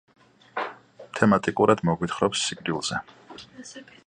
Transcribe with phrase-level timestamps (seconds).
[1.19, 3.03] თემატიკურად მოგვითხრობს სიკვდილზე.